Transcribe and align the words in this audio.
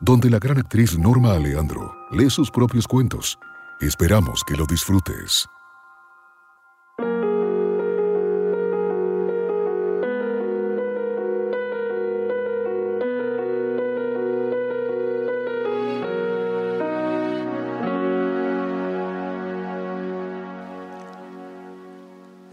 donde 0.00 0.30
la 0.30 0.38
gran 0.38 0.58
actriz 0.58 0.98
Norma 0.98 1.32
Aleandro 1.32 1.94
lee 2.10 2.30
sus 2.30 2.50
propios 2.50 2.86
cuentos. 2.86 3.38
Esperamos 3.80 4.44
que 4.44 4.56
lo 4.56 4.66
disfrutes. 4.66 5.48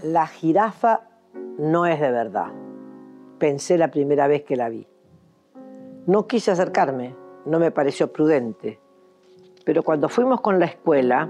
La 0.03 0.27
jirafa 0.27 1.01
no 1.57 1.85
es 1.85 1.99
de 1.99 2.11
verdad. 2.11 2.51
Pensé 3.39 3.77
la 3.77 3.89
primera 3.89 4.27
vez 4.27 4.43
que 4.43 4.55
la 4.55 4.69
vi. 4.69 4.87
No 6.05 6.27
quise 6.27 6.51
acercarme, 6.51 7.15
no 7.45 7.59
me 7.59 7.71
pareció 7.71 8.11
prudente. 8.11 8.79
Pero 9.65 9.83
cuando 9.83 10.09
fuimos 10.09 10.41
con 10.41 10.59
la 10.59 10.65
escuela, 10.65 11.29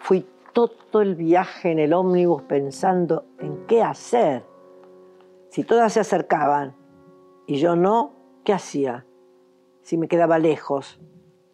fui 0.00 0.26
todo 0.52 1.02
el 1.02 1.14
viaje 1.14 1.70
en 1.70 1.78
el 1.78 1.92
ómnibus 1.92 2.42
pensando 2.42 3.24
en 3.38 3.66
qué 3.66 3.82
hacer. 3.82 4.44
Si 5.50 5.64
todas 5.64 5.92
se 5.92 6.00
acercaban 6.00 6.74
y 7.46 7.58
yo 7.58 7.76
no, 7.76 8.12
¿qué 8.44 8.52
hacía? 8.52 9.06
Si 9.82 9.96
me 9.96 10.08
quedaba 10.08 10.38
lejos, 10.38 11.00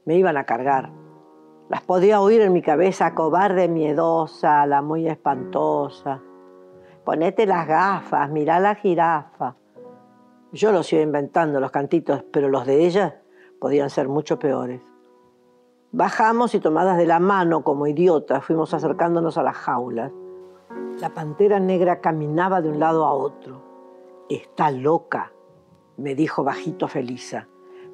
me 0.04 0.16
iban 0.16 0.36
a 0.36 0.44
cargar. 0.44 0.90
Las 1.68 1.82
podía 1.82 2.20
oír 2.20 2.40
en 2.42 2.52
mi 2.52 2.62
cabeza, 2.62 3.14
cobarde, 3.14 3.68
miedosa, 3.68 4.66
la 4.66 4.82
muy 4.82 5.08
espantosa. 5.08 6.20
Ponete 7.04 7.46
las 7.46 7.66
gafas, 7.66 8.30
mirá 8.30 8.60
la 8.60 8.74
jirafa. 8.74 9.56
Yo 10.52 10.70
los 10.70 10.92
iba 10.92 11.02
inventando, 11.02 11.60
los 11.60 11.70
cantitos, 11.70 12.24
pero 12.30 12.48
los 12.48 12.66
de 12.66 12.84
ella 12.84 13.21
podían 13.62 13.90
ser 13.90 14.08
mucho 14.08 14.40
peores. 14.40 14.82
Bajamos 15.92 16.52
y 16.56 16.58
tomadas 16.58 16.98
de 16.98 17.06
la 17.06 17.20
mano 17.20 17.62
como 17.62 17.86
idiotas 17.86 18.44
fuimos 18.44 18.74
acercándonos 18.74 19.38
a 19.38 19.44
las 19.44 19.56
jaulas. 19.56 20.10
La 20.98 21.14
pantera 21.14 21.60
negra 21.60 22.00
caminaba 22.00 22.60
de 22.60 22.70
un 22.70 22.80
lado 22.80 23.06
a 23.06 23.12
otro. 23.12 23.62
Está 24.28 24.72
loca, 24.72 25.32
me 25.96 26.16
dijo 26.16 26.42
bajito 26.42 26.88
Felisa. 26.88 27.46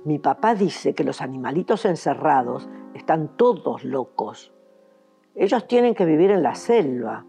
Mi 0.06 0.19
papá 0.19 0.54
dice 0.54 0.94
que 0.94 1.04
los 1.04 1.20
animalitos 1.20 1.84
encerrados 1.84 2.66
están 2.94 3.37
todos 3.37 3.84
locos. 3.84 4.54
Ellos 5.34 5.66
tienen 5.66 5.94
que 5.94 6.06
vivir 6.06 6.31
en 6.31 6.43
la 6.43 6.54
selva. 6.54 7.26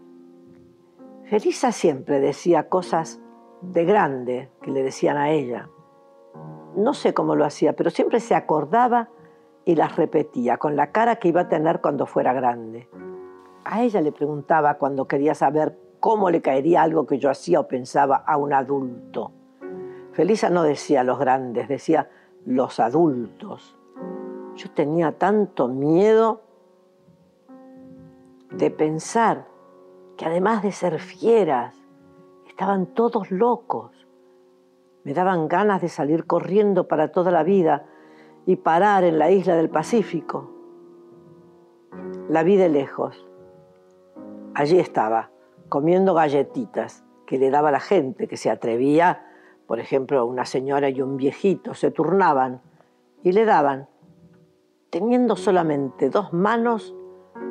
Felisa 1.24 1.72
siempre 1.72 2.20
decía 2.20 2.70
cosas 2.70 3.20
de 3.60 3.84
grande 3.84 4.50
que 4.62 4.70
le 4.70 4.82
decían 4.82 5.18
a 5.18 5.30
ella. 5.30 5.68
No 6.76 6.94
sé 6.94 7.14
cómo 7.14 7.36
lo 7.36 7.44
hacía, 7.44 7.74
pero 7.74 7.90
siempre 7.90 8.20
se 8.20 8.34
acordaba 8.34 9.08
y 9.64 9.74
las 9.74 9.96
repetía 9.96 10.56
con 10.56 10.76
la 10.76 10.92
cara 10.92 11.16
que 11.16 11.28
iba 11.28 11.42
a 11.42 11.48
tener 11.48 11.80
cuando 11.80 12.06
fuera 12.06 12.32
grande. 12.32 12.88
A 13.64 13.82
ella 13.82 14.00
le 14.00 14.12
preguntaba 14.12 14.74
cuando 14.74 15.06
quería 15.06 15.34
saber 15.34 15.78
cómo 16.00 16.30
le 16.30 16.40
caería 16.40 16.82
algo 16.82 17.06
que 17.06 17.18
yo 17.18 17.30
hacía 17.30 17.60
o 17.60 17.68
pensaba 17.68 18.16
a 18.16 18.36
un 18.36 18.52
adulto. 18.52 19.32
Felisa 20.12 20.50
no 20.50 20.62
decía 20.62 21.04
los 21.04 21.18
grandes, 21.18 21.68
decía 21.68 22.08
los 22.46 22.80
adultos. 22.80 23.76
Yo 24.56 24.70
tenía 24.70 25.12
tanto 25.18 25.68
miedo 25.68 26.42
de 28.50 28.70
pensar 28.70 29.46
que 30.16 30.26
además 30.26 30.62
de 30.62 30.72
ser 30.72 30.98
fieras, 30.98 31.74
estaban 32.46 32.86
todos 32.86 33.30
locos. 33.30 33.99
Me 35.04 35.14
daban 35.14 35.48
ganas 35.48 35.80
de 35.80 35.88
salir 35.88 36.26
corriendo 36.26 36.86
para 36.86 37.10
toda 37.10 37.30
la 37.30 37.42
vida 37.42 37.86
y 38.46 38.56
parar 38.56 39.04
en 39.04 39.18
la 39.18 39.30
isla 39.30 39.56
del 39.56 39.70
Pacífico. 39.70 40.50
La 42.28 42.42
vi 42.42 42.56
de 42.56 42.68
lejos. 42.68 43.26
Allí 44.54 44.78
estaba, 44.78 45.30
comiendo 45.68 46.14
galletitas 46.14 47.04
que 47.26 47.38
le 47.38 47.50
daba 47.50 47.70
la 47.70 47.80
gente 47.80 48.28
que 48.28 48.36
se 48.36 48.50
atrevía, 48.50 49.24
por 49.66 49.78
ejemplo, 49.78 50.26
una 50.26 50.44
señora 50.44 50.88
y 50.88 51.00
un 51.00 51.16
viejito, 51.16 51.74
se 51.74 51.90
turnaban 51.90 52.60
y 53.22 53.32
le 53.32 53.44
daban. 53.44 53.88
Teniendo 54.90 55.36
solamente 55.36 56.10
dos 56.10 56.32
manos, 56.32 56.94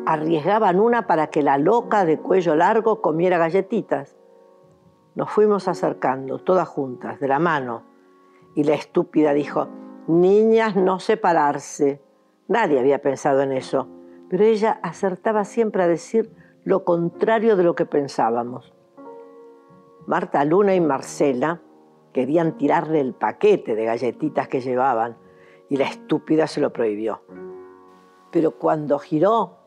arriesgaban 0.06 0.80
una 0.80 1.08
para 1.08 1.28
que 1.28 1.42
la 1.42 1.58
loca 1.58 2.04
de 2.04 2.20
cuello 2.20 2.56
largo 2.56 3.02
comiera 3.02 3.38
galletitas. 3.38 4.18
Nos 5.20 5.32
fuimos 5.32 5.68
acercando, 5.68 6.40
todas 6.40 6.66
juntas, 6.66 7.20
de 7.20 7.28
la 7.28 7.40
mano, 7.40 7.84
y 8.56 8.64
la 8.64 8.76
estúpida 8.76 9.34
dijo, 9.34 9.68
niñas, 10.08 10.78
no 10.78 11.02
separarse. 11.02 12.02
Nadie 12.48 12.80
había 12.80 13.02
pensado 13.02 13.42
en 13.42 13.52
eso, 13.52 13.90
pero 14.30 14.46
ella 14.46 14.80
acertaba 14.82 15.44
siempre 15.44 15.84
a 15.84 15.90
decir 15.90 16.32
lo 16.64 16.86
contrario 16.86 17.58
de 17.58 17.64
lo 17.64 17.76
que 17.76 17.86
pensábamos. 17.86 18.74
Marta 20.08 20.46
Luna 20.46 20.74
y 20.74 20.80
Marcela 20.80 21.60
querían 22.14 22.58
tirarle 22.58 23.02
el 23.02 23.14
paquete 23.14 23.76
de 23.76 23.84
galletitas 23.84 24.48
que 24.48 24.62
llevaban 24.62 25.18
y 25.68 25.76
la 25.76 25.90
estúpida 25.90 26.48
se 26.48 26.62
lo 26.62 26.72
prohibió. 26.72 27.24
Pero 28.32 28.52
cuando 28.52 29.00
giró 29.00 29.58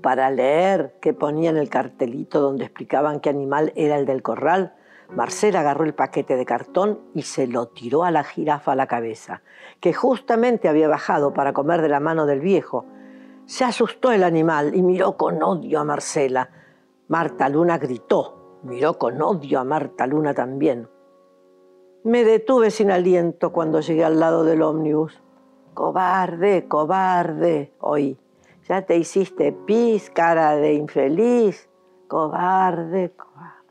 para 0.00 0.30
leer 0.30 0.96
qué 1.02 1.12
ponía 1.12 1.50
en 1.50 1.58
el 1.58 1.68
cartelito 1.68 2.40
donde 2.40 2.64
explicaban 2.64 3.20
qué 3.20 3.28
animal 3.28 3.74
era 3.76 3.98
el 3.98 4.06
del 4.06 4.22
corral, 4.22 4.76
Marcela 5.10 5.60
agarró 5.60 5.84
el 5.84 5.94
paquete 5.94 6.36
de 6.36 6.46
cartón 6.46 7.00
y 7.14 7.22
se 7.22 7.46
lo 7.46 7.68
tiró 7.68 8.04
a 8.04 8.10
la 8.10 8.24
jirafa 8.24 8.72
a 8.72 8.76
la 8.76 8.86
cabeza, 8.86 9.42
que 9.80 9.92
justamente 9.92 10.68
había 10.68 10.88
bajado 10.88 11.34
para 11.34 11.52
comer 11.52 11.82
de 11.82 11.88
la 11.88 12.00
mano 12.00 12.26
del 12.26 12.40
viejo. 12.40 12.86
Se 13.44 13.64
asustó 13.64 14.12
el 14.12 14.24
animal 14.24 14.74
y 14.74 14.82
miró 14.82 15.16
con 15.16 15.42
odio 15.42 15.80
a 15.80 15.84
Marcela. 15.84 16.48
Marta 17.08 17.48
Luna 17.48 17.78
gritó, 17.78 18.60
miró 18.62 18.96
con 18.98 19.20
odio 19.20 19.60
a 19.60 19.64
Marta 19.64 20.06
Luna 20.06 20.32
también. 20.32 20.88
Me 22.04 22.24
detuve 22.24 22.70
sin 22.70 22.90
aliento 22.90 23.52
cuando 23.52 23.80
llegué 23.80 24.04
al 24.04 24.18
lado 24.18 24.44
del 24.44 24.62
ómnibus. 24.62 25.22
Cobarde, 25.74 26.66
cobarde, 26.66 27.74
oí. 27.80 28.18
Ya 28.68 28.82
te 28.82 28.96
hiciste 28.96 29.52
pis, 29.52 30.10
cara 30.10 30.56
de 30.56 30.74
infeliz. 30.74 31.68
Cobarde, 32.08 33.12
cobarde. 33.12 33.61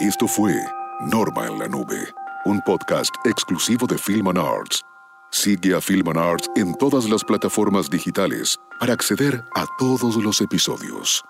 Esto 0.00 0.28
fue 0.28 0.54
Norma 1.00 1.48
en 1.48 1.58
la 1.58 1.66
Nube, 1.66 2.14
un 2.44 2.60
podcast 2.60 3.12
exclusivo 3.24 3.84
de 3.84 3.98
Film 3.98 4.28
and 4.28 4.38
Arts. 4.38 4.84
Sigue 5.32 5.74
a 5.74 5.80
Film 5.80 6.08
and 6.10 6.18
Arts 6.18 6.48
en 6.54 6.72
todas 6.76 7.10
las 7.10 7.24
plataformas 7.24 7.90
digitales 7.90 8.56
para 8.78 8.92
acceder 8.92 9.42
a 9.56 9.66
todos 9.76 10.14
los 10.14 10.40
episodios. 10.40 11.24